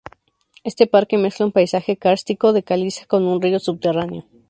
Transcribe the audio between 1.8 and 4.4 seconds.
kárstico de caliza con un río subterráneo.